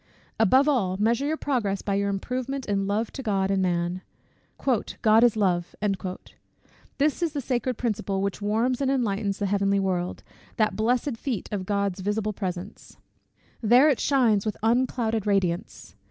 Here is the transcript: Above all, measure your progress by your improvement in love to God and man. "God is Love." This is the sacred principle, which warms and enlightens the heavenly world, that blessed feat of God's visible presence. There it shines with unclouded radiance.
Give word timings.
Above 0.39 0.67
all, 0.67 0.97
measure 0.97 1.27
your 1.27 1.37
progress 1.37 1.83
by 1.83 1.93
your 1.93 2.09
improvement 2.09 2.65
in 2.65 2.87
love 2.87 3.11
to 3.11 3.21
God 3.21 3.51
and 3.51 3.61
man. 3.61 4.01
"God 4.99 5.23
is 5.23 5.35
Love." 5.37 5.75
This 6.97 7.21
is 7.21 7.33
the 7.33 7.39
sacred 7.39 7.77
principle, 7.77 8.19
which 8.23 8.41
warms 8.41 8.81
and 8.81 8.89
enlightens 8.89 9.37
the 9.37 9.45
heavenly 9.45 9.79
world, 9.79 10.23
that 10.57 10.75
blessed 10.75 11.17
feat 11.17 11.47
of 11.51 11.67
God's 11.67 11.99
visible 11.99 12.33
presence. 12.33 12.97
There 13.61 13.89
it 13.89 13.99
shines 13.99 14.43
with 14.43 14.57
unclouded 14.63 15.27
radiance. 15.27 15.93